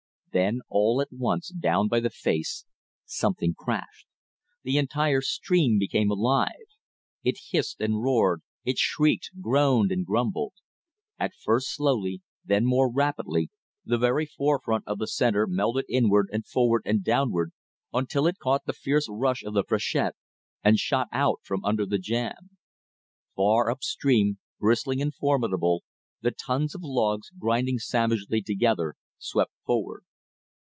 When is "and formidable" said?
25.01-25.83